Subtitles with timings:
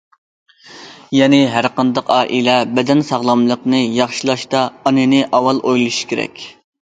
[1.15, 6.43] يەنى، ھەر قانداق ئائىلە بەدەن ساغلاملىقىنى ياخشىلاشتا ئانىنى ئاۋۋال ئويلىشىشى كېرەك.